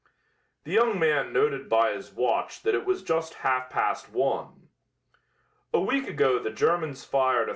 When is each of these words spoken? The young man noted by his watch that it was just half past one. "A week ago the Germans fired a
The 0.63 0.71
young 0.71 0.97
man 0.97 1.31
noted 1.31 1.69
by 1.69 1.91
his 1.93 2.11
watch 2.11 2.63
that 2.63 2.73
it 2.73 2.87
was 2.87 3.03
just 3.03 3.35
half 3.45 3.69
past 3.69 4.09
one. 4.11 4.69
"A 5.75 5.79
week 5.79 6.07
ago 6.07 6.39
the 6.39 6.49
Germans 6.49 7.03
fired 7.03 7.49
a 7.49 7.49